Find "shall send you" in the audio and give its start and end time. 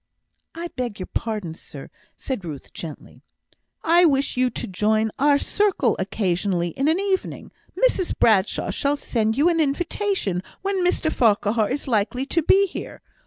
8.71-9.47